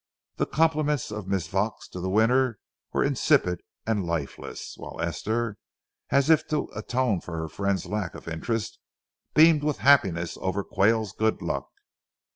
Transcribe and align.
The 0.37 0.47
compliments 0.47 1.11
of 1.11 1.27
Miss 1.27 1.47
Vaux 1.47 1.87
to 1.89 1.99
the 1.99 2.09
winner 2.09 2.57
were 2.91 3.03
insipid 3.03 3.61
and 3.85 4.03
lifeless, 4.03 4.73
while 4.75 4.99
Esther, 4.99 5.57
as 6.09 6.27
if 6.31 6.47
to 6.47 6.71
atone 6.75 7.21
for 7.21 7.37
her 7.37 7.47
friend's 7.47 7.85
lack 7.85 8.15
of 8.15 8.27
interest, 8.27 8.79
beamed 9.35 9.63
with 9.63 9.77
happiness 9.77 10.39
over 10.41 10.63
Quayle's 10.63 11.11
good 11.13 11.43
luck. 11.43 11.67